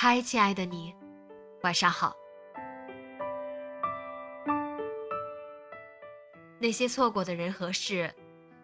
[0.00, 0.94] 嗨，亲爱的你，
[1.62, 2.14] 晚上好。
[6.60, 8.14] 那些错过的人和事，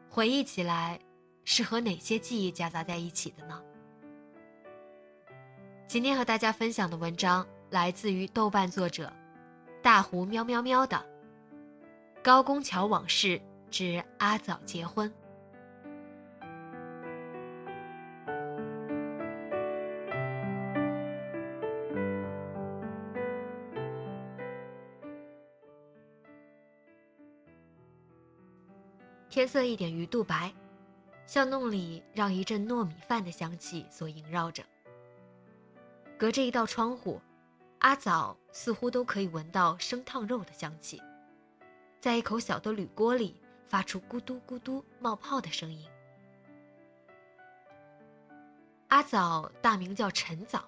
[0.09, 0.97] 回忆起来，
[1.45, 3.61] 是和哪些记忆夹杂在一起的呢？
[5.89, 9.13] 今天和大家分享的文章来自于豆瓣作者
[9.83, 10.97] 大湖喵喵喵的
[12.23, 15.11] 《高公桥往事之阿枣结婚》。
[29.45, 30.51] 天色一点鱼肚白，
[31.27, 34.65] 巷弄里让一阵糯米饭的香气所萦绕着。
[36.17, 37.21] 隔着一道窗户，
[37.81, 40.99] 阿枣似乎都可以闻到生烫肉的香气，
[42.01, 45.87] 在一口小的铝锅里发出咕嘟咕嘟冒泡的声音。
[48.89, 50.65] 阿枣大名叫陈枣，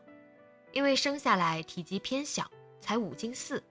[0.72, 2.47] 因为生下来体积偏小，
[2.78, 3.65] 才五斤四。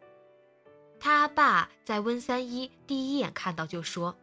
[0.99, 4.15] 他爸在温三一第一眼看到就说。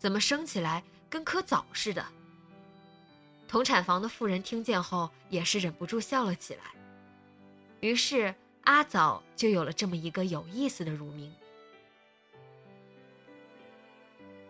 [0.00, 2.02] 怎么生起来跟颗枣似的？
[3.46, 6.62] 同产房的妇人听见后也是忍不住笑了起来。
[7.80, 11.30] 于是阿枣就有了这么一个有意思的乳名。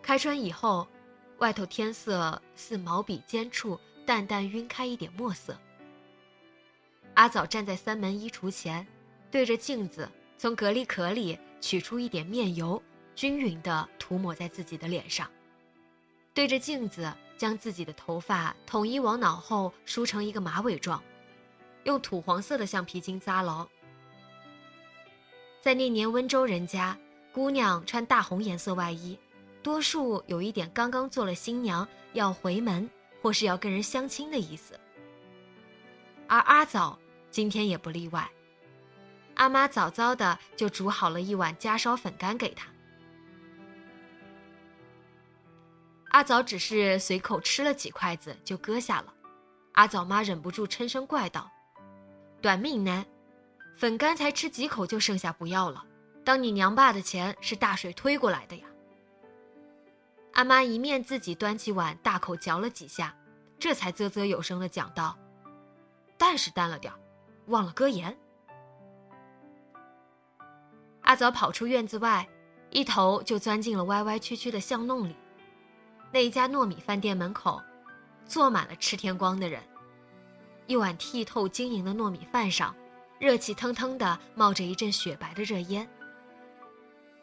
[0.01, 0.87] 开春以后，
[1.39, 5.59] 外头天色似毛笔尖处淡淡晕开一点墨色。
[7.15, 8.87] 阿枣站在三门衣橱前，
[9.29, 12.81] 对着镜子从隔离壳里取出一点面油，
[13.15, 15.29] 均匀地涂抹在自己的脸上。
[16.33, 21.03] 对着镜子，将自己的头发统一往脑后梳成一个马尾状，
[21.83, 23.67] 用土黄色的橡皮筋扎牢。
[25.59, 26.97] 在那年温州人家，
[27.33, 29.19] 姑娘穿大红颜色外衣，
[29.61, 32.89] 多数有一点刚刚做了新娘要回门
[33.21, 34.79] 或是要跟人相亲的意思。
[36.27, 36.97] 而阿枣
[37.29, 38.29] 今天也不例外，
[39.35, 42.69] 阿妈早早的就煮好了一碗家烧粉干给她。
[46.11, 49.13] 阿枣只是随口吃了几筷子就搁下了，
[49.73, 51.49] 阿枣妈忍不住嗔声怪道
[52.41, 53.05] ：“短命男，
[53.77, 55.85] 粉干才吃几口就剩下不要了，
[56.25, 58.67] 当你娘爸的钱是大水推过来的呀！”
[60.33, 63.15] 阿妈一面自己端起碗大口嚼了几下，
[63.57, 65.17] 这才啧啧有声的讲道
[66.17, 66.91] ：“淡是淡了点
[67.47, 68.17] 忘了搁盐。”
[71.03, 72.27] 阿枣跑出院子外，
[72.69, 75.15] 一头就钻进了歪歪曲曲的巷弄里。
[76.11, 77.61] 那一家糯米饭店门口，
[78.25, 79.61] 坐满了吃天光的人。
[80.67, 82.75] 一碗剔透晶莹的糯米饭上，
[83.17, 85.87] 热气腾腾的冒着一阵雪白的热烟。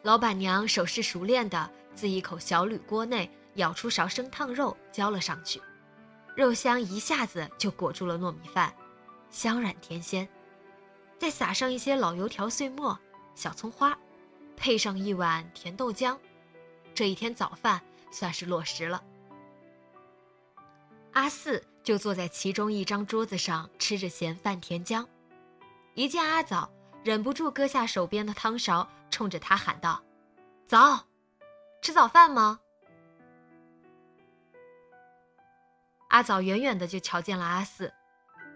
[0.01, 5.61] 老板娘手势熟练的自一口小铝锅内舀出勺生烫肉，浇了上去，
[6.35, 8.73] 肉香一下子就裹住了糯米饭，
[9.29, 10.27] 香软甜鲜。
[11.17, 12.97] 再撒上一些老油条碎末、
[13.35, 13.97] 小葱花，
[14.55, 16.17] 配上一碗甜豆浆，
[16.95, 17.81] 这一天早饭。
[18.11, 19.03] 算是落实了。
[21.13, 25.05] 阿四就坐在其中一张桌子上吃着咸饭甜浆，
[25.95, 26.71] 一见阿枣，
[27.03, 30.03] 忍不住搁下手边的汤勺，冲着他喊道
[30.67, 31.07] ：“早，
[31.81, 32.59] 吃早饭吗？”
[36.09, 37.93] 阿枣远远的就瞧见了阿四，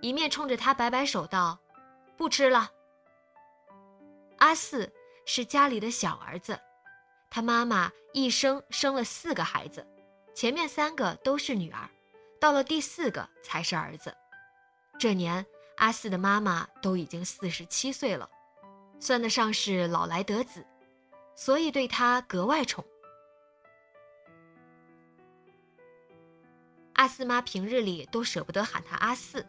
[0.01, 1.59] 一面冲着他摆摆手道
[2.17, 2.71] ：“不吃了。”
[4.37, 4.91] 阿四
[5.25, 6.59] 是家里的小儿子。
[7.29, 9.85] 他妈妈一生生了四个孩子，
[10.35, 11.89] 前面三个都是女儿，
[12.39, 14.15] 到了第四个才是儿子。
[14.99, 15.43] 这年
[15.77, 18.29] 阿四的妈妈都已经四十七岁了，
[18.99, 20.63] 算得上是老来得子，
[21.35, 22.85] 所以对他格外宠。
[26.93, 29.43] 阿四妈平日里都舍不得喊他阿四，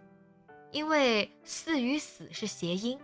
[0.73, 2.99] 因为“四”与“死”是谐音，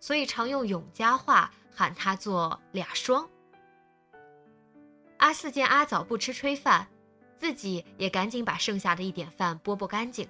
[0.00, 3.28] 所以常用永嘉话喊他做俩双。
[5.20, 6.88] 阿四见阿枣不吃炊饭，
[7.36, 10.26] 自己也赶紧把剩下的一点饭拨拨干净。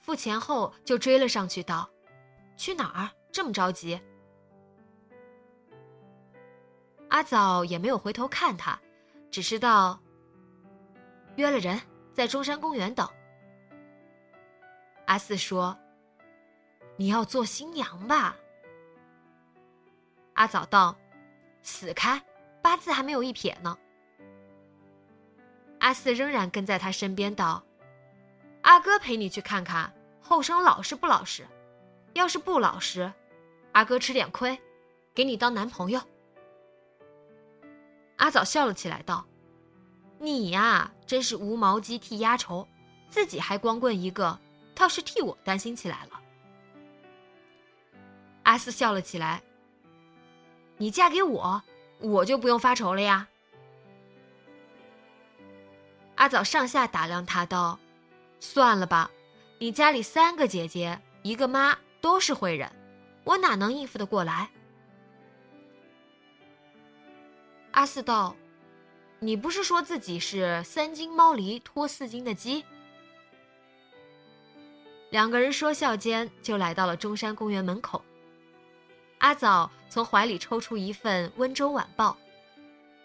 [0.00, 1.88] 付钱后就追了上去，道
[2.56, 3.10] ：“去哪儿？
[3.30, 4.00] 这么着急？”
[7.10, 8.80] 阿枣也没有回头看他，
[9.30, 10.00] 只是道
[11.36, 11.78] ：“约了人，
[12.14, 13.06] 在中山公园等。”
[15.04, 15.78] 阿四说
[16.96, 18.34] ：“你要做新娘吧？”
[20.32, 20.96] 阿枣道
[21.62, 22.20] ：“死开，
[22.62, 23.78] 八字还没有一撇呢。”
[25.82, 27.60] 阿四仍然跟在他身边道
[28.62, 31.44] ：“阿哥陪你去看看后生老实不老实，
[32.12, 33.12] 要是不老实，
[33.72, 34.56] 阿哥吃点亏，
[35.12, 36.00] 给你当男朋友。”
[38.18, 39.26] 阿枣笑了起来道
[40.20, 42.68] ：“你呀，真是无毛鸡替鸭愁，
[43.10, 44.38] 自己还光棍一个，
[44.76, 46.20] 倒是替我担心起来了。”
[48.44, 49.42] 阿四笑了起来
[50.78, 51.60] ：“你嫁给我，
[51.98, 53.26] 我就不用发愁了呀。”
[56.22, 57.80] 阿枣上下打量他道
[58.38, 59.10] ：“算了吧，
[59.58, 62.70] 你家里三个姐姐，一个妈，都是会人，
[63.24, 64.48] 我哪能应付得过来？”
[67.72, 68.36] 阿四道
[69.18, 72.64] ：“你不是说自己是三斤猫狸拖四斤的鸡？”
[75.10, 78.00] 两个人说笑间就来到了中山公园门口。
[79.18, 82.16] 阿枣从怀里抽出一份《温州晚报》，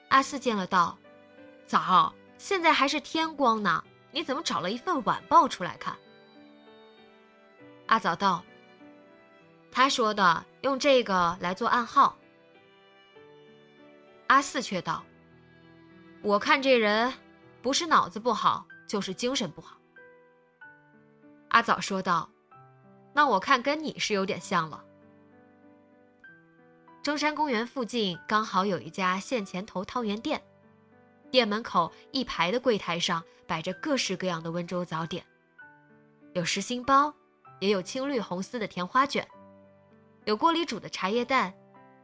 [0.09, 0.95] 阿四见了道
[1.65, 5.97] ：“枣。”现在还是天光呢，你怎么找了一份晚报出来看？
[7.87, 8.43] 阿枣道
[9.71, 12.17] ：“他说的用这个来做暗号。”
[14.27, 15.03] 阿四却道
[16.21, 17.13] ：“我看这人，
[17.61, 19.77] 不是脑子不好，就是精神不好。”
[21.49, 22.29] 阿枣说道
[23.13, 24.83] ：“那我看跟你是有点像了。”
[27.01, 30.43] 中山公园附近刚好有一家现钱头汤圆店。
[31.29, 35.25] 店门口一排的柜台上摆着各式各样的温州早点，
[36.33, 37.13] 有实心包，
[37.59, 39.27] 也有青绿红丝的甜花卷，
[40.25, 41.53] 有锅里煮的茶叶蛋，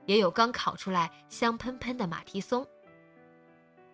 [0.05, 2.67] 也有刚烤出来香喷喷的马蹄松。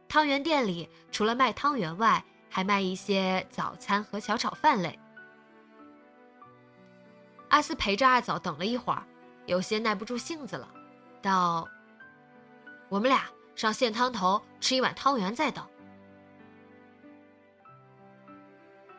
[0.07, 4.99] 汤圆店里除了卖汤圆外，还卖一些早餐和小炒饭类。
[7.49, 9.05] 阿四陪着阿枣等了一会儿，
[9.45, 10.67] 有些耐不住性子了，
[11.21, 11.67] 道
[12.89, 13.23] ：“我们俩。”
[13.59, 15.67] 上线汤头吃一碗汤圆再等。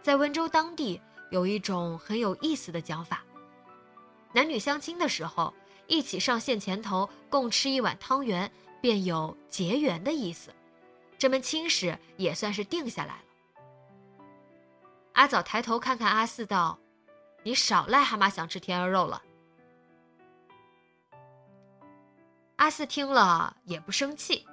[0.02, 3.24] 在温州当地有一种很有意思的讲法：
[4.34, 5.54] 男女相亲的时候
[5.86, 8.52] 一起上线前头共吃一碗汤圆，
[8.82, 10.54] 便有结缘的意思，
[11.16, 13.24] 这门亲事也算是定下来了。
[15.14, 16.78] 阿枣抬头看看阿四，道
[17.42, 19.22] ：“你少癞蛤蟆想吃天鹅肉了。”
[22.60, 24.46] 阿四听了也不生气。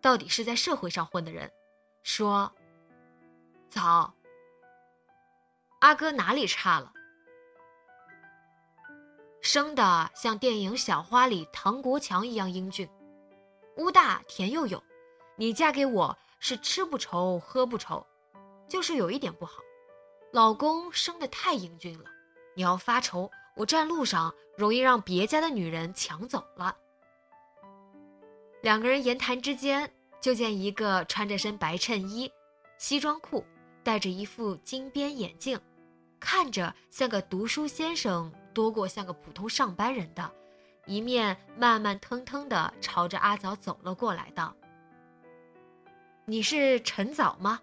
[0.00, 1.50] 到底是在社会上混的人，
[2.04, 2.52] 说
[3.68, 4.14] ：“早，
[5.80, 6.92] 阿哥哪里差了？
[9.40, 12.88] 生的像电影《小花》里唐国强一样英俊，
[13.76, 14.80] 屋大田又有。
[15.34, 18.06] 你嫁给我是吃不愁喝不愁，
[18.68, 19.54] 就是有一点不好，
[20.32, 22.08] 老公生的太英俊了。
[22.54, 26.76] 你要发愁，我站路上容易让别家的女人抢走了。”
[28.62, 29.90] 两个人言谈之间，
[30.20, 32.30] 就见一个穿着身白衬衣、
[32.78, 33.44] 西装裤，
[33.82, 35.60] 戴着一副金边眼镜，
[36.20, 40.32] 看着像个读书先生多过像个普通上班人的，
[40.86, 44.54] 一面慢慢腾腾地朝着阿枣走了过来，道
[46.24, 47.60] ：“你是陈枣吗？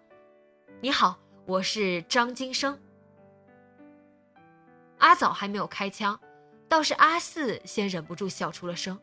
[0.82, 2.78] 你好，我是张金生。”
[4.98, 6.20] 阿枣还没有开枪，
[6.68, 9.00] 倒是阿四先忍不住笑出了声。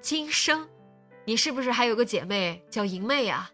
[0.00, 0.68] 今生，
[1.24, 3.50] 你是不是还有个姐妹叫银妹呀？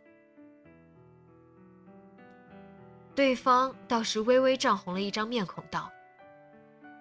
[3.14, 5.90] 对方倒是微微涨红了一张面孔，道：“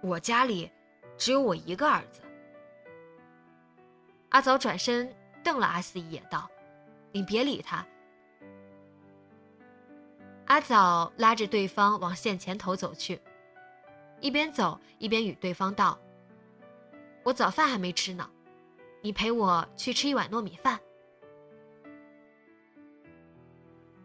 [0.02, 0.72] 我家里
[1.18, 2.22] 只有我一个儿子。”
[4.30, 6.50] 阿枣转身瞪了阿四一眼，道
[7.12, 7.86] ：“你别理他。”
[10.46, 13.20] 阿枣拉着对方往线前头走去，
[14.22, 16.00] 一边走一边与对方道
[17.24, 18.30] ：“我早饭还没吃呢。”
[19.04, 20.80] 你陪我去吃一碗糯米饭。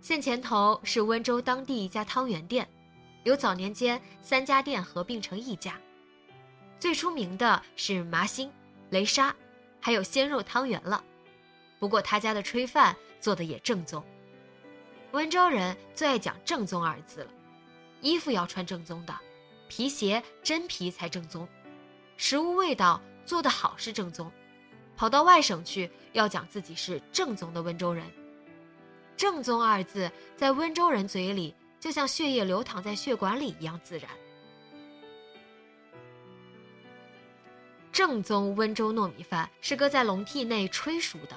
[0.01, 2.69] 县前头是温州当地一家汤圆店，
[3.23, 5.81] 由早年间三家店合并成一家。
[6.81, 8.51] 最出名的是麻心、
[8.91, 9.33] 雷沙，
[9.81, 11.05] 还有鲜肉汤圆了。
[11.79, 14.05] 不过他家的炊饭做的也正宗。
[15.13, 17.31] 温州人最爱讲“正宗”二字了，
[18.01, 19.17] 衣服要穿正宗的，
[19.69, 21.47] 皮鞋真皮才正宗。
[22.17, 24.31] 食物味道做的好是正宗，
[24.99, 28.05] 跑到外省去要讲自己是正宗的温州人。
[29.17, 34.11] 正宗二字在温州人嘴里就像血液流淌在血管里一样自然。
[37.93, 41.37] 正宗温州糯米饭是搁在笼屉内吹熟的，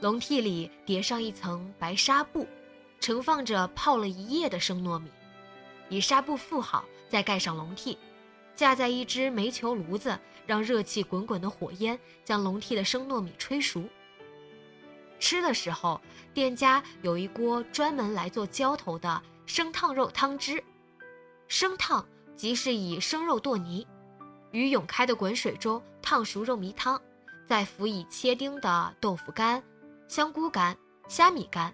[0.00, 2.46] 笼屉里叠上一层白纱布，
[2.98, 5.10] 盛放着泡了一夜的生糯米，
[5.90, 7.96] 以纱布覆好，再盖上笼屉，
[8.54, 13.88] 架在一只煤球炉子，让热气滚滚的火焰将笼屉的生糯米吹熟。
[15.18, 16.00] 吃的时候，
[16.32, 20.62] 店家有一锅专门来做浇头的生烫肉汤汁，
[21.46, 23.86] 生烫即是以生肉剁泥。
[24.52, 27.00] 于涌开的滚水中烫熟肉糜汤，
[27.46, 29.62] 再辅以切丁的豆腐干、
[30.08, 31.72] 香菇干、虾米干、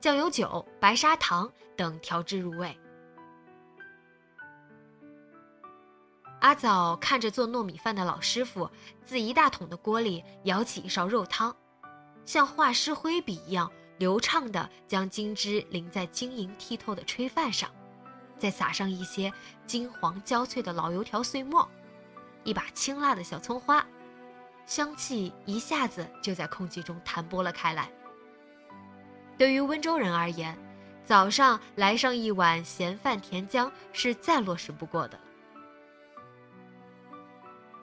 [0.00, 2.76] 酱油酒、白砂糖等调制入味。
[6.46, 8.70] 阿枣看着做糯米饭的老师傅
[9.04, 11.52] 自一大桶的锅里舀起一勺肉汤，
[12.24, 17.68] 像画师挥笔一样流畅地将金汁淋在晶莹剔透的炊饭上，
[18.38, 19.32] 再撒上一些
[19.66, 21.68] 金黄焦脆的老油条碎末。
[22.44, 23.84] 一把清辣的小葱花，
[24.66, 27.90] 香气一下子就在空气中弹拨了开来。
[29.36, 30.56] 对于温州人而言，
[31.04, 35.18] 早上来上一碗咸饭甜浆是再落实不过的。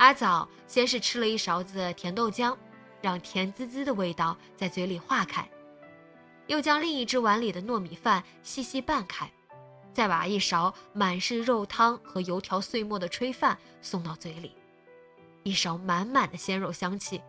[0.03, 2.53] 阿枣先是吃了一勺子甜豆浆，
[3.01, 5.49] 让甜滋滋的味道在嘴里化开，
[6.47, 9.31] 又将另一只碗里的糯米饭细细拌开。
[9.93, 14.53] 再把一勺满是肉汤和油条碎末的炊饭送到嘴里，
[15.43, 17.21] 一勺满满的鲜肉香气，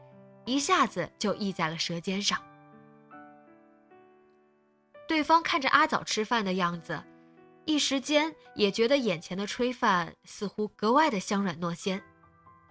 [0.44, 2.42] 一下子就溢在了舌尖上。
[5.06, 7.00] 对方看着阿枣吃饭的样子，
[7.66, 12.02] 一时间也觉得眼前的炊饭似乎格外的香软糯鲜，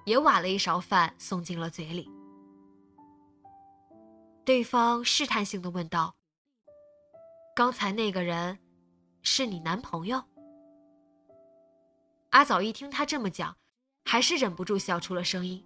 [0.06, 2.10] 也挖了一勺饭送进了嘴里。
[4.46, 6.16] 对方试探性的问道
[7.56, 8.60] ：“刚才那个人？”
[9.26, 10.22] 是你男朋友？
[12.32, 13.56] 阿枣一听他这么讲，
[14.04, 15.66] 还是忍不住笑出了声音。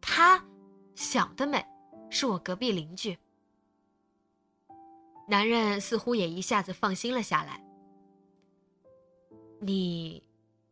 [0.00, 0.42] 他
[0.94, 1.62] 想得美，
[2.08, 3.18] 是我隔壁邻居。
[5.26, 7.62] 男人似乎也一下子放心了下来。
[9.60, 10.24] 你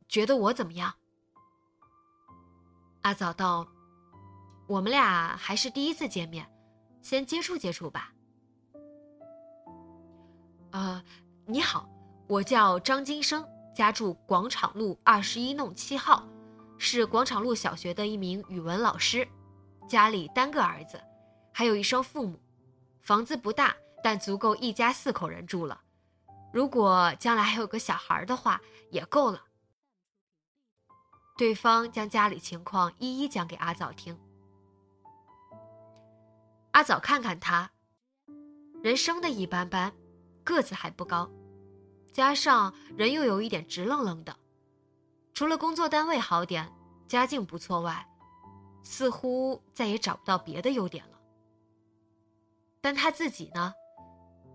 [0.08, 0.94] 觉得我怎么样？
[3.06, 3.64] 阿枣道
[4.66, 6.44] ：“我们俩还是第一次见面，
[7.00, 8.12] 先接触接触吧。”
[10.74, 11.04] 啊。
[11.46, 11.88] 你好，
[12.26, 16.26] 我叫张金生，家住广场路二十一弄七号，
[16.78, 19.28] 是广场路小学的一名语文老师，
[19.88, 21.00] 家里单个儿子，
[21.52, 22.40] 还有一双父母，
[23.02, 23.72] 房子不大，
[24.02, 25.80] 但足够一家四口人住了。
[26.52, 28.60] 如果将来还有个小孩的话，
[28.90, 29.40] 也够了。
[31.36, 34.18] 对方将家里情况一一讲给阿枣听。
[36.72, 37.70] 阿枣看看他，
[38.82, 39.92] 人生的一般般。
[40.44, 41.28] 个子还不高，
[42.12, 44.36] 加上人又有一点直愣愣的，
[45.34, 46.72] 除了工作单位好点，
[47.08, 48.06] 家境不错外，
[48.84, 51.18] 似乎再也找不到别的优点了。
[52.80, 53.74] 但他自己呢，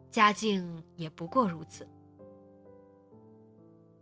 [0.10, 1.86] 家境也不过如此。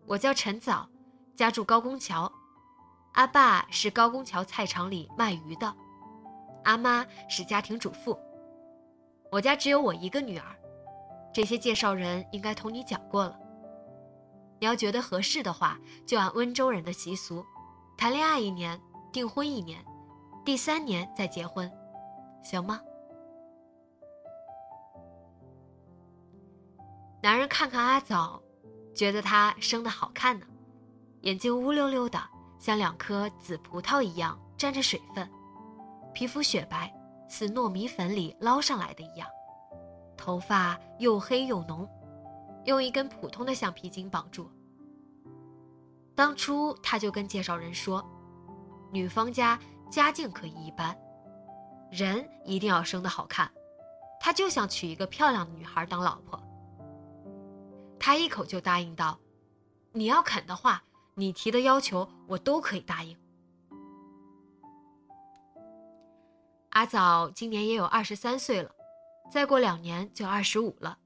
[0.06, 0.88] 我叫陈早，
[1.36, 2.32] 家住高公桥，
[3.14, 5.76] 阿爸是高公桥菜场里卖鱼的，
[6.64, 8.18] 阿妈是家庭主妇，
[9.32, 10.46] 我家只有我一个女儿。
[11.34, 13.38] 这些介绍人应该同你讲过了。
[14.60, 17.46] 你要觉得合适的话，就按温州人的习俗，
[17.98, 18.80] 谈恋爱一年，
[19.12, 19.84] 订婚一年，
[20.46, 21.70] 第三年再结婚，
[22.44, 22.82] 行吗？
[27.22, 28.42] 男人看看阿枣，
[28.96, 30.46] 觉得她生的好看呢，
[31.22, 32.20] 眼睛乌溜溜的，
[32.60, 35.28] 像两颗紫葡萄一样沾着水分，
[36.14, 36.94] 皮肤雪白，
[37.28, 39.28] 似糯米粉里捞上来的一样。
[40.18, 41.88] 头发又黑又浓，
[42.66, 44.52] 用一根普通的橡皮筋绑住。
[46.14, 48.06] 当初他就跟介绍人说，
[48.92, 49.58] 女方家
[49.90, 50.94] 家境可以一般，
[51.90, 53.50] 人一定要生得好看，
[54.20, 56.38] 他就想娶一个漂亮的女孩当老婆。
[57.98, 59.18] 他一口就答应道
[59.94, 60.84] ：“你要肯的话，
[61.20, 63.16] 你提的要求我都可以答应。”
[66.72, 68.72] 阿枣今年也有二十三岁了。
[69.32, 70.98] 再过两年就二十五了，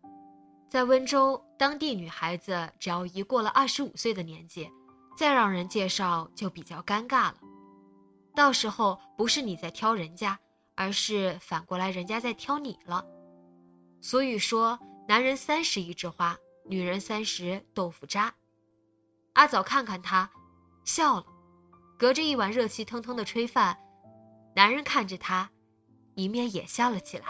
[0.70, 4.70] 在温州，当地女孩子只要一过了二十五岁的年纪，
[5.18, 7.36] 再让人介绍就比较尴尬了。
[8.34, 10.40] 到时候不是你在挑人家，
[10.76, 13.06] 而是反过来人家在挑你了。
[14.00, 18.34] 所以说，男人三十一枝花，女人三十豆腐渣。
[19.34, 20.30] 阿枣看看他，
[20.86, 21.26] 笑了，
[21.98, 23.78] 隔着一碗热气腾腾的炊饭，
[24.56, 25.50] 男人看着他，
[26.14, 27.26] 一面也笑了起来。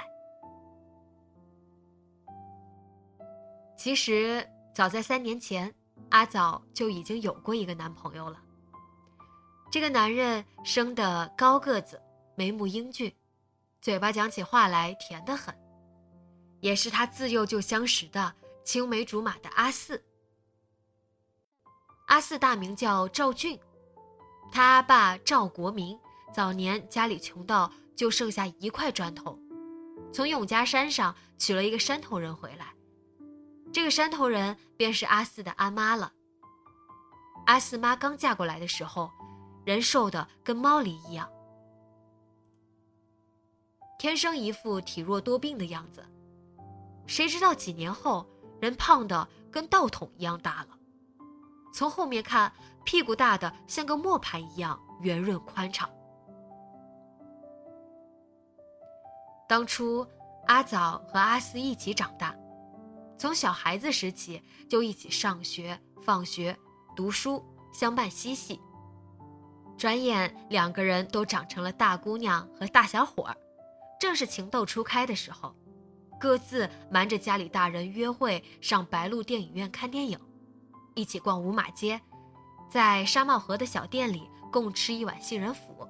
[3.77, 5.73] 其实早在三年前，
[6.09, 8.39] 阿枣就已经有过一个男朋友了。
[9.71, 12.01] 这个男人生得高个子，
[12.35, 13.13] 眉目英俊，
[13.81, 15.53] 嘴巴讲起话来甜得很，
[16.59, 18.33] 也是他自幼就相识的
[18.63, 20.03] 青梅竹马的阿四。
[22.13, 23.59] 阿四大名叫赵俊，
[24.51, 25.99] 他阿爸赵国民
[26.31, 29.39] 早年家里穷到就剩下一块砖头，
[30.13, 32.67] 从永嘉山上娶了一个山头人回来。
[33.71, 36.13] 这个山头人便是阿四的阿妈了。
[37.47, 39.09] 阿四妈刚嫁过来的时候，
[39.65, 41.27] 人瘦的跟猫狸一样，
[43.97, 46.05] 天生一副体弱多病的样子。
[47.07, 48.29] 谁知道几年后，
[48.61, 50.77] 人胖的跟稻桶一样大了。
[51.73, 52.53] 从后面看，
[52.85, 55.89] 屁股大的像个磨盘一样圆润宽敞。
[59.49, 60.07] 当初
[60.45, 62.33] 阿枣和阿四一起长大。
[63.17, 66.57] 从小孩子时起就一起上学、放学、
[66.95, 68.59] 读书，相伴嬉戏。
[69.77, 73.37] 转眼两个人都长成了大姑娘和大小伙儿，
[73.99, 75.55] 正是情窦初开的时候，
[76.19, 80.19] 各自瞒着家里大人约会上白鹿电影院看电影，
[80.95, 81.99] 一起逛五马街，
[82.69, 85.87] 在沙帽河的小店里共吃一碗杏仁脯。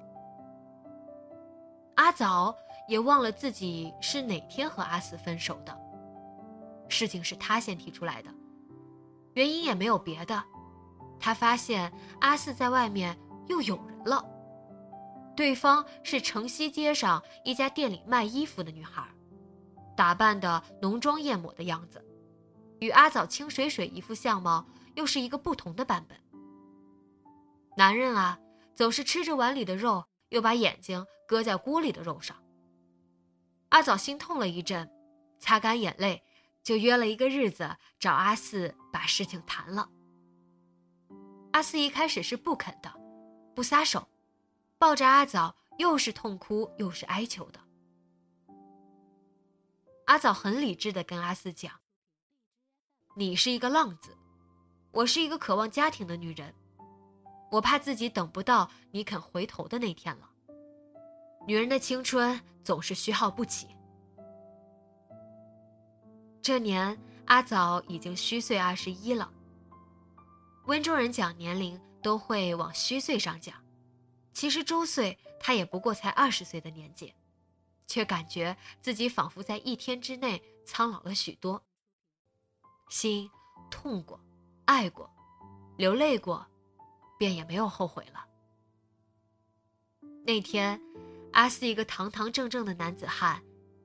[1.96, 2.54] 阿枣
[2.88, 5.78] 也忘了自己是哪天和阿四分手的。
[6.88, 8.30] 事情是他先提出来的，
[9.34, 10.42] 原因也没有别的，
[11.18, 14.24] 他发现阿四在外面又有人了。
[15.36, 19.04] 对方是城西街上一家店里卖衣服的女孩，
[19.96, 22.04] 打扮的浓妆艳抹的样子，
[22.80, 26.18] 与阿枣清水水一副相貌又是一个不同的版本。
[27.76, 28.38] 男人啊，
[28.74, 32.36] 总是吃着碗里的肉，又把眼睛搁在锅里的肉上。
[33.70, 34.90] 阿枣心痛了一阵，
[35.38, 36.22] 擦干眼泪。
[36.62, 39.90] 就约了一个日子找阿四把事情谈了。
[41.52, 42.90] 阿四一开始是不肯的，
[43.54, 44.08] 不撒手，
[44.78, 47.60] 抱着阿枣又是痛哭又是哀求的。
[50.06, 51.80] 阿枣很理智的跟阿四讲
[53.14, 54.16] ：“你是一个浪子，
[54.94, 56.54] 我是一个渴望家庭的女人，
[57.50, 60.30] 我怕自己等不到你肯回头的那天了。
[61.48, 63.66] 女人的青春总是虚耗不起。”
[66.40, 69.32] 这年阿枣已经虚岁二十一了。
[70.66, 73.56] 温州人讲年龄都会往虚岁上讲，
[74.32, 77.12] 其实周岁他也不过才二十岁的年纪，
[77.88, 81.60] 却感觉自己仿佛在一天之内苍老了许多。
[82.88, 83.28] 心
[83.70, 84.20] 痛过，
[84.64, 85.10] 爱过，
[85.76, 86.46] 流泪过，
[87.18, 88.26] 便也没有后悔了。
[90.24, 90.80] 那天，
[91.32, 93.42] 阿四一个堂堂正正的男子汉，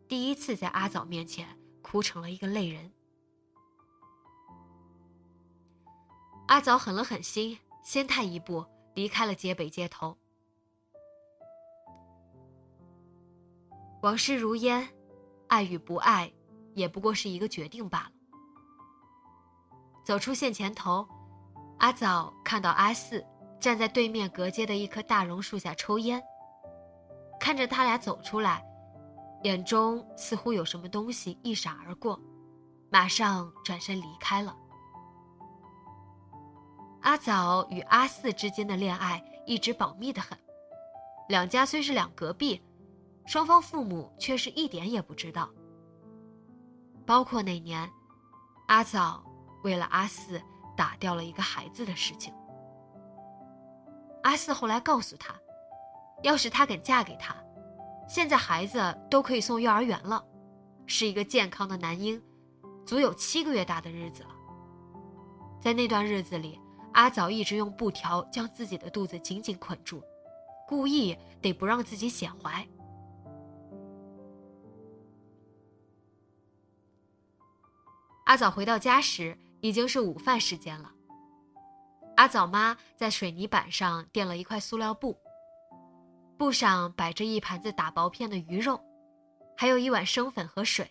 [0.08, 1.58] 第一次在阿枣面前。
[1.82, 2.92] 哭成了一个泪人。
[6.48, 8.64] 阿枣狠了狠心，先他一步
[8.94, 10.16] 离开了街北街头。
[14.04, 14.88] 往事如烟，
[15.48, 16.32] 爱与不爱，
[16.76, 18.12] 也不过是一个决定罢了。
[20.10, 21.08] 走出线前头，
[21.78, 23.24] 阿枣看到阿四
[23.60, 26.20] 站在对面隔街的一棵大榕树下抽烟，
[27.40, 28.66] 看着他俩走出来。
[29.44, 32.20] 眼中似乎有什么东西一闪而过，
[32.90, 34.58] 马上转身离开了。
[37.02, 40.36] 阿枣与阿四之间的恋爱一直保密的很，
[41.28, 42.60] 两家虽是两隔壁，
[43.28, 45.48] 双方父母却是一点也不知道。
[47.06, 47.88] 包括那年，
[48.70, 49.24] 阿枣
[49.64, 50.42] 为了阿四
[50.76, 52.34] 打掉了一个孩子的事情。
[54.24, 55.34] 阿四后来告诉他，
[56.24, 57.36] 要是他肯嫁给他。
[58.08, 60.26] 现在孩子都可以送幼儿园了，
[60.86, 62.22] 是一个健康的男婴，
[62.86, 64.30] 足有七个月大的日子了。
[65.62, 66.60] 在那段日子里，
[66.94, 70.04] 阿枣一直用布条将自己的肚子紧紧捆住，
[70.68, 72.68] 故意得不让自己显怀。
[78.26, 80.92] 阿枣回到家时已经是午饭时间了。
[82.16, 85.18] 阿枣妈在水泥板上垫了一块塑料布。
[86.38, 88.80] 布上摆着一盘子打薄片的鱼肉，
[89.58, 90.90] 还有一碗生粉和水。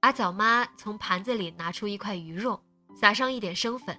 [0.00, 2.60] 阿枣妈从盘子里拿出一块鱼肉，
[2.94, 3.96] 撒上一点生粉，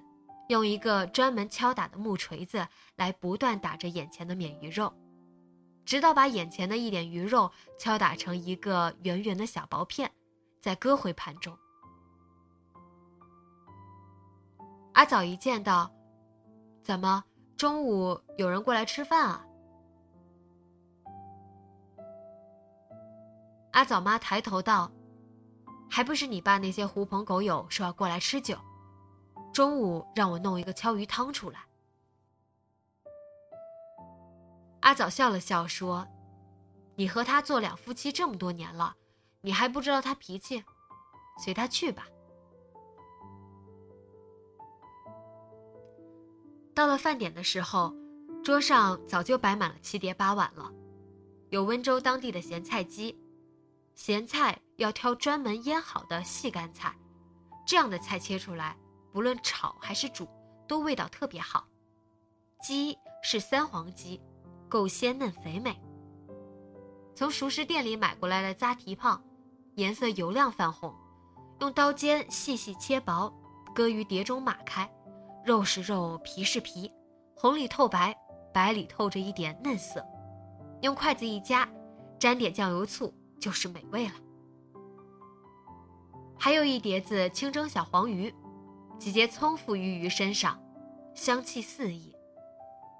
[0.49, 4.93] 用一个专门敲打的木锤子来不断打着眼前的免鱼肉，
[5.85, 10.11] 直到把眼前的一点鱼肉敲打成一个圆圆的小薄片，
[10.61, 11.57] 再搁回盘中。
[14.95, 15.91] 阿枣一见到，
[16.81, 17.23] 怎么
[17.57, 19.45] 中午有人过来吃饭啊？
[23.71, 24.89] 阿枣妈抬头道
[25.91, 28.57] ：“还不是你爸那些狐朋狗友说要过来吃酒，
[29.53, 31.59] 中午让我弄一个敲鱼汤出来。”
[34.79, 36.07] 阿枣笑了笑说
[36.95, 38.95] ：“你和他做两夫妻这么多年了，
[39.41, 40.63] 你还不知道他脾气？
[41.43, 42.07] 随他去吧。”
[46.75, 47.95] 到了饭点的时候，
[48.43, 50.69] 桌上早就摆满了七碟八碗了，
[51.49, 53.17] 有温州当地的咸菜鸡，
[53.95, 56.93] 咸菜要挑专门腌好的细干菜，
[57.65, 58.75] 这样的菜切出来，
[59.13, 60.27] 不论炒还是煮，
[60.67, 61.65] 都味道特别好。
[62.61, 64.21] 鸡是三黄鸡，
[64.67, 65.81] 够鲜嫩肥美。
[67.15, 69.23] 从熟食店里买过来的扎蹄胖，
[69.75, 70.93] 颜色油亮泛红，
[71.61, 73.33] 用刀尖细细切薄，
[73.73, 74.91] 搁于碟中码开。
[75.45, 76.91] 肉是肉，皮是皮，
[77.35, 78.17] 红里透白，
[78.51, 80.03] 白里透着一点嫩色。
[80.81, 81.69] 用筷子一夹，
[82.17, 84.13] 沾点酱油醋，就是美味了。
[86.35, 88.33] 还有一碟子清蒸小黄鱼，
[88.97, 90.59] 几节葱附于鱼身上，
[91.13, 92.11] 香气四溢。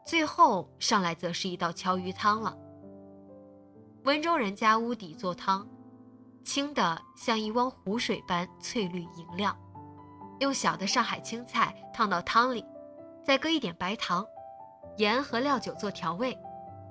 [0.05, 2.55] 最后上来则是一道敲鱼汤了。
[4.03, 5.67] 温州人家屋底做汤，
[6.43, 9.57] 清的像一汪湖水般翠绿莹亮。
[10.39, 12.65] 用小的上海青菜烫到汤里，
[13.23, 14.25] 再搁一点白糖、
[14.97, 16.37] 盐和料酒做调味，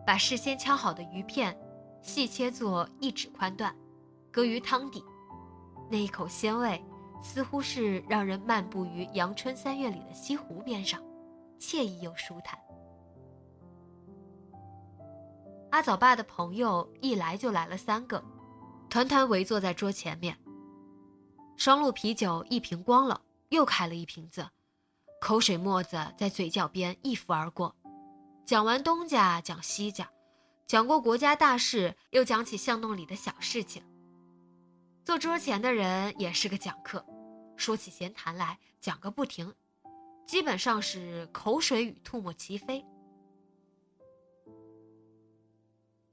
[0.06, 1.56] 把事先敲好的鱼片
[2.00, 3.74] 细切作一指宽段，
[4.32, 5.04] 搁于汤底。
[5.90, 6.82] 那一口鲜味，
[7.22, 11.00] 似乎是让人漫步于阳春三月里的西湖边上，
[11.60, 12.58] 惬意又舒坦。
[15.70, 18.22] 阿枣爸的朋友一来就来了三个，
[18.88, 20.36] 团团围坐在桌前面。
[21.56, 23.20] 双鹿啤酒一瓶光了。
[23.50, 24.50] 又开了一瓶子，
[25.20, 27.74] 口水沫子在嘴角边一拂而过。
[28.46, 30.10] 讲完东家，讲西家，
[30.66, 33.82] 讲过国家大事，又讲起巷弄里的小事情。
[35.04, 37.04] 坐桌前的人也是个讲课，
[37.56, 39.54] 说起闲谈来讲个不停，
[40.26, 42.84] 基本上是口水与唾沫齐飞。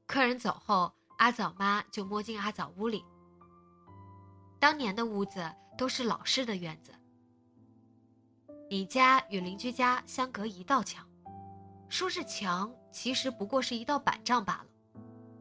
[0.05, 3.03] 客人走后，阿枣妈就摸进阿枣屋里。
[4.59, 6.93] 当年的屋子都是老式的院子。
[8.71, 11.05] 李家与邻居家相隔一道墙，
[11.89, 14.67] 说是墙，其实不过是一道板障罢了。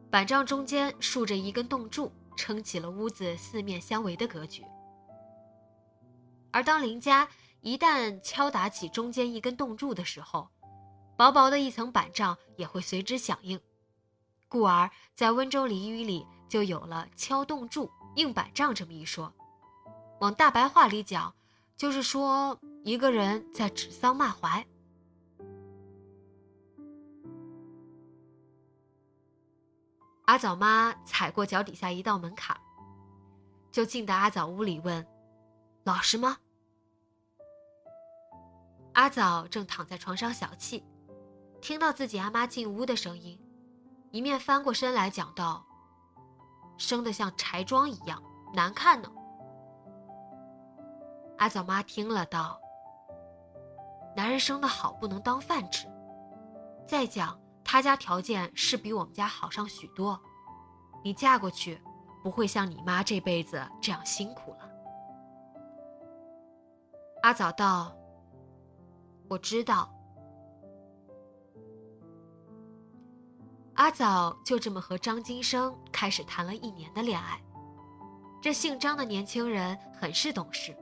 [0.09, 4.65] 板障中间竖着一根洞柱，撑起了屋子四面相围的格局。
[6.51, 7.25] 而当邻家
[7.61, 10.49] 一旦敲打起中间一根洞柱的时候，
[11.15, 13.57] 薄薄的一层板障也会随之响应，
[14.49, 19.33] 故而在温州俚语里就有了“敲洞柱硬板障”这么一说。
[20.19, 21.33] 往大白话里讲，
[21.77, 22.59] 就是说。
[22.83, 24.65] 一个人在指桑骂槐。
[30.25, 32.57] 阿枣妈踩过脚底下一道门槛，
[33.71, 35.05] 就进到阿枣屋里问
[35.83, 36.37] ：“老实吗？”
[38.93, 40.83] 阿枣正躺在床上小憩，
[41.61, 43.39] 听到自己阿妈进屋的声音，
[44.09, 45.63] 一面翻过身来讲道
[46.79, 49.11] ：“生得像柴庄一样难看呢。”
[51.37, 52.59] 阿枣妈听了道。
[54.15, 55.87] 男人生的好不能当饭吃，
[56.85, 60.19] 再讲他家条件是比我们家好上许多，
[61.03, 61.81] 你嫁过去
[62.21, 64.69] 不会像你妈这辈子这样辛苦了。
[67.23, 67.95] 阿早道
[69.29, 69.89] ：“我知道。”
[73.75, 77.41] 阿早就这么和张金生开始谈了一年的恋爱，
[78.41, 80.75] 这姓张的年轻人很是懂事。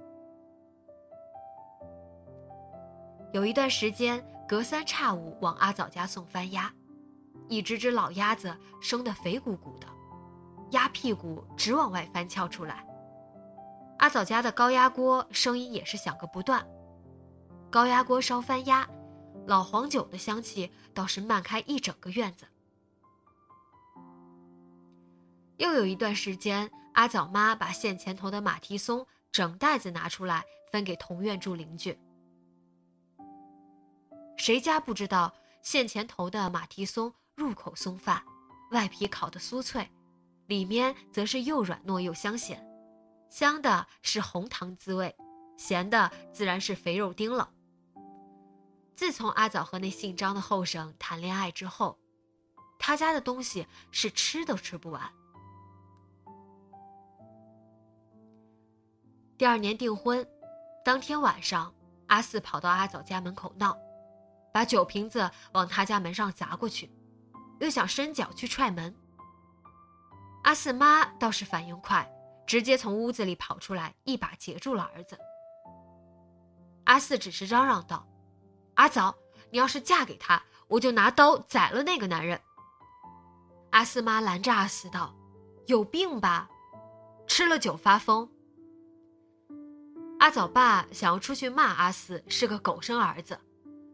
[3.31, 6.73] 有一段时间，隔三差五往阿枣家送番鸭，
[7.47, 9.87] 一只只老鸭子生得肥鼓鼓的，
[10.71, 12.83] 鸭屁股直往外翻翘出来。
[13.99, 16.65] 阿枣家的高压锅声音也是响个不断，
[17.69, 18.89] 高压锅烧番鸭，
[19.45, 22.47] 老黄酒的香气倒是漫开一整个院子。
[25.57, 31.95] 又有一段时间，阿枣妈把县前头的马蹄松整袋子拿出来分给同院住邻居。
[34.39, 38.23] 谁家不知道县前头的马蹄松入口松泛，
[38.71, 39.91] 外皮烤得酥脆，
[40.47, 42.65] 里面则是又软糯又香咸，
[43.29, 45.13] 香的是红糖滋味，
[45.57, 47.51] 咸的自然是肥肉丁了。
[48.95, 51.99] 自从阿枣和那姓张的后生谈恋爱之后，
[52.79, 55.11] 他家的东西是吃都吃不完。
[59.37, 60.25] 第二年订婚，
[60.85, 61.73] 当天晚上，
[62.07, 63.77] 阿四跑到阿枣家门口闹。
[64.53, 66.91] 把酒瓶子往他家门上砸过去，
[67.59, 68.95] 又想伸脚去踹门。
[70.43, 72.09] 阿四妈倒是反应快，
[72.47, 75.17] 直接从屋子里跑出来，一把截住了儿子。
[76.85, 78.07] 阿四只是嚷嚷道
[78.75, 79.15] ：“阿枣，
[79.51, 82.39] 你要是嫁给他，我就拿刀宰了那个男人。”
[83.71, 85.13] 阿四妈拦着阿四道
[85.67, 86.49] ：“有病吧？
[87.27, 88.27] 吃了酒发疯。”
[90.19, 93.39] 阿枣爸想要出去骂阿四是个狗生儿子，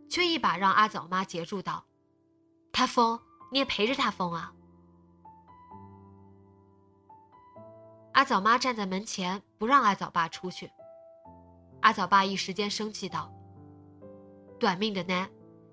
[0.09, 1.85] 却一把让阿枣妈截住道
[2.71, 3.19] ：“他疯，
[3.51, 4.53] 你也陪着他疯啊！”
[8.13, 10.71] 阿枣妈站在门前不让阿枣爸出去。
[11.81, 13.31] 阿枣爸一时间生气道
[14.57, 15.27] ：“短命的呢，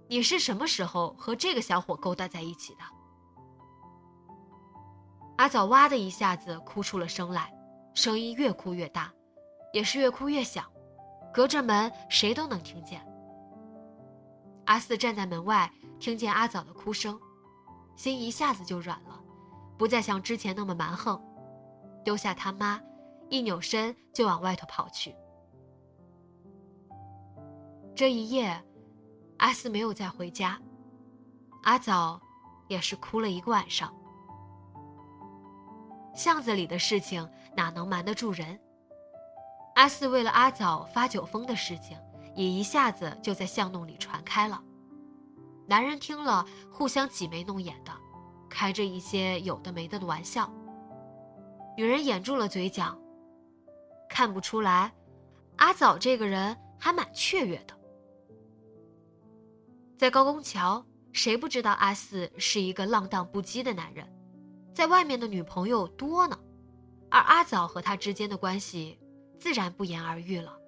[0.09, 2.81] 你是什么时候和这个小伙勾搭在一起的？”
[5.39, 7.53] 阿枣哇的一下子哭出了声来，
[7.95, 9.13] 声音越哭越大，
[9.73, 10.65] 也是越哭越响，
[11.33, 13.07] 隔着门谁都能听见。
[14.67, 17.19] 阿四站在门外，听见阿枣的哭声，
[17.97, 19.21] 心一下子就软了，
[19.77, 21.21] 不再像之前那么蛮横，
[22.05, 22.81] 丢下他妈，
[23.29, 25.15] 一扭身就往外头跑去。
[27.95, 28.63] 这一夜，
[29.39, 30.59] 阿四没有再回家，
[31.63, 32.21] 阿枣
[32.69, 33.93] 也是哭了一个晚上。
[36.15, 38.59] 巷子里的事情哪能瞒得住人？
[39.75, 41.99] 阿四为了阿枣发酒疯的事情，
[42.35, 44.63] 也一下子就在巷弄里传开了。
[45.67, 47.93] 男人听了，互相挤眉弄眼的，
[48.49, 50.53] 开着一些有的没的的玩笑。
[51.77, 52.97] 女人掩住了嘴角，
[54.09, 54.93] 看不出来，
[55.57, 57.75] 阿枣这个人还蛮雀跃的。
[59.97, 64.07] 在高公桥，谁不知道阿四是一个浪荡不羁的男人？
[64.75, 66.39] 在外面的女朋友多呢，
[67.11, 68.99] 而阿枣和他之间的关系
[69.39, 70.59] 自然不言而喻了。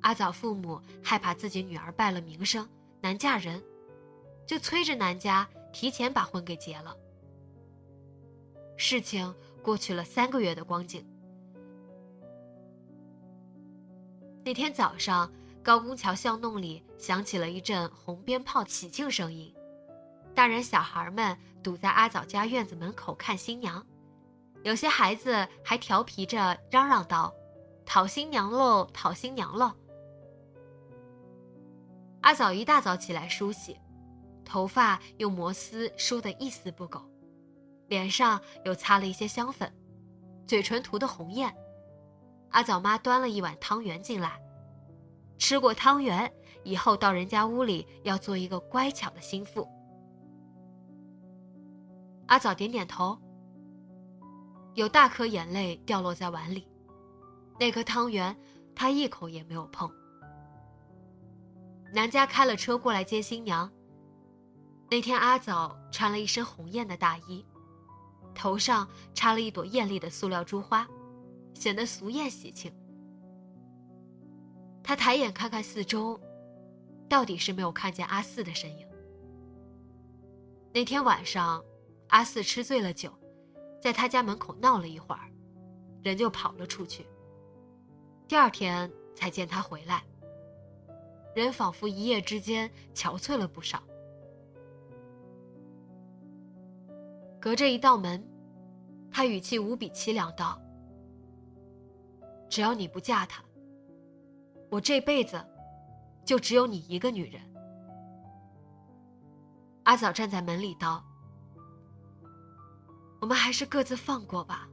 [0.00, 2.68] 阿枣父母害怕自己女儿败了名声，
[3.00, 3.62] 难嫁人，
[4.46, 6.96] 就催着南家提前把婚给结了。
[8.76, 11.06] 事情过去了三个月的光景，
[14.42, 15.30] 那天早上，
[15.62, 19.54] 高公桥巷弄里响起了一阵红鞭炮喜庆声音。
[20.34, 23.84] 大人小孩们堵在阿枣家院子门口看新娘，
[24.62, 27.34] 有些孩子还调皮着嚷嚷道
[27.84, 29.72] ：“讨新娘喽，讨新娘喽！”
[32.22, 33.78] 阿枣一大早起来梳洗，
[34.44, 37.00] 头发用摩丝梳得一丝不苟，
[37.88, 39.72] 脸上又擦了一些香粉，
[40.46, 41.54] 嘴唇涂得红艳。
[42.50, 44.40] 阿枣妈端了一碗汤圆进来，
[45.38, 46.30] 吃过汤圆
[46.62, 49.66] 以后，到人家屋里要做一个乖巧的心腹。
[52.26, 53.18] 阿枣点点头，
[54.74, 56.68] 有大颗眼泪掉落在碗里，
[57.58, 58.36] 那颗汤圆
[58.74, 59.90] 他一口也没有碰。
[61.92, 63.70] 南家开了车过来接新娘。
[64.90, 67.44] 那天阿枣穿了一身红艳的大衣，
[68.34, 70.86] 头上插了一朵艳丽的塑料珠花，
[71.54, 72.72] 显得俗艳喜庆。
[74.82, 76.20] 他抬眼看看四周，
[77.08, 78.86] 到底是没有看见阿四的身影。
[80.72, 81.62] 那天晚上。
[82.12, 83.08] 阿四吃醉了酒，
[83.80, 85.30] 在他家门口闹了一会儿，
[86.02, 87.06] 人就跑了出去。
[88.26, 90.02] 第二天才见他回来，
[91.34, 93.82] 人仿佛一夜之间憔悴了不少。
[97.40, 98.22] 隔着一道门，
[99.10, 100.60] 他语气无比凄凉道
[102.50, 103.42] ：“只要你不嫁他，
[104.70, 105.42] 我这辈子
[106.24, 107.42] 就只有你一个女人。”
[109.84, 111.04] 阿枣站在门里道。
[113.20, 114.69] 我们还是各自放过吧。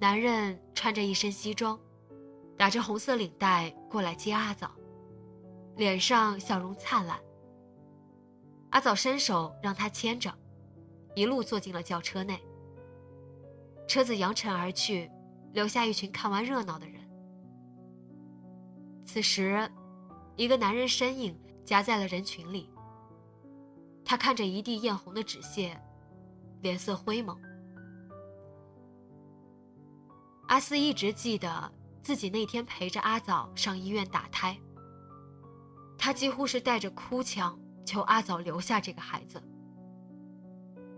[0.00, 1.78] 男人穿着一身西装，
[2.56, 4.70] 打着红色领带过来接阿枣，
[5.76, 7.18] 脸上笑容灿烂。
[8.70, 10.32] 阿枣伸手让他牵着，
[11.16, 12.40] 一路坐进了轿车内。
[13.88, 15.10] 车子扬尘而去，
[15.52, 17.00] 留下一群看完热闹的人。
[19.04, 19.68] 此时，
[20.36, 22.70] 一个男人身影夹在了人群里。
[24.04, 25.76] 他看着一地艳红的纸屑，
[26.60, 27.36] 脸色灰蒙。
[30.48, 34.58] 阿四一直记得自己那天陪着阿枣上医院打胎。
[35.96, 39.42] 他几乎是带着哭腔求阿枣留下这个孩子，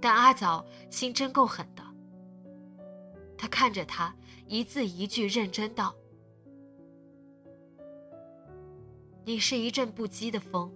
[0.01, 1.83] 但阿枣心真够狠的。
[3.37, 4.15] 他看着他，
[4.47, 5.95] 一字一句认真道
[9.25, 10.73] ：“你是一阵不羁的风。”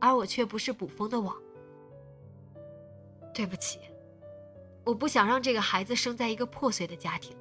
[0.00, 1.36] 而我却不是捕风的网。
[3.34, 3.80] 对不起，
[4.82, 7.36] 我不想让这个孩子生在一个破碎的家庭。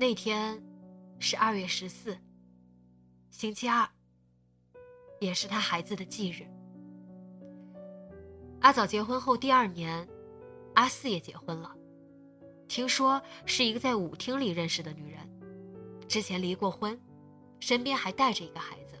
[0.00, 0.58] 那天
[1.18, 2.16] 是二月十四，
[3.28, 3.86] 星期二，
[5.20, 6.46] 也是他孩子的忌日。
[8.62, 10.08] 阿早结婚后第二年，
[10.74, 11.76] 阿四也结婚了。
[12.66, 15.20] 听说是一个在舞厅里认识的女人，
[16.08, 16.98] 之前离过婚，
[17.58, 18.94] 身边还带着一个孩子。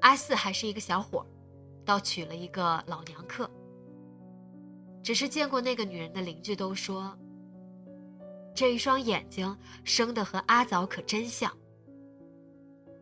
[0.00, 1.26] 阿四还是一个小伙
[1.84, 3.50] 倒娶了一个老娘客。
[5.02, 7.14] 只是见过那个女人的邻居都说，
[8.54, 11.50] 这一双眼睛生的和阿枣可真像。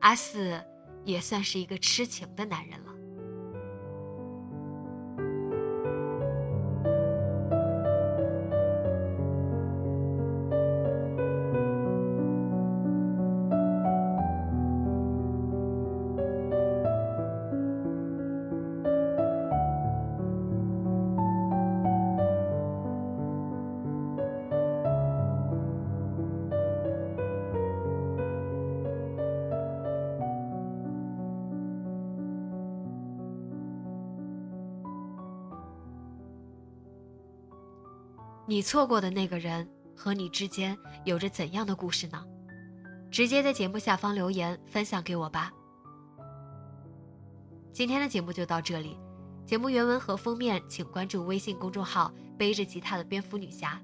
[0.00, 0.62] 阿四
[1.04, 2.89] 也算是一个痴情的男人了。
[38.60, 42.22] 你错过的那个人和你之间有着怎样的故事呢？
[43.10, 45.50] 直接在节目下方留言分享给我吧。
[47.72, 48.98] 今天的节目就到这里，
[49.46, 53.80] 节目原文和封面请关注微信公众号“背着吉他的蝙蝠女侠”。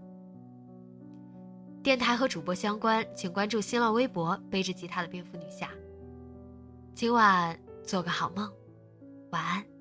[1.83, 5.71] 电台和主播相关，请关注新浪微博“背着吉他的蝙蝠女侠”。
[6.95, 8.53] 今晚做个好梦，
[9.31, 9.76] 晚安。